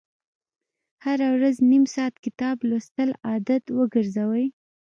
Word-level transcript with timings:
هره 1.03 1.27
ورځ 1.35 1.55
نیم 1.71 1.83
ساعت 1.93 2.15
کتاب 2.25 2.55
لوستل 2.69 3.09
عادت 3.27 3.63
وګرځوئ. 3.77 4.45